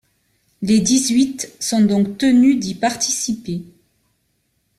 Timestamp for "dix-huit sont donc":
0.79-2.17